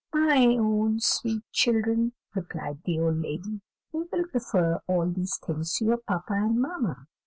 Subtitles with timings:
[0.11, 3.61] "My own sweet children," replied the old lady,
[3.91, 7.05] "we will refer all these things to your papa and mamma.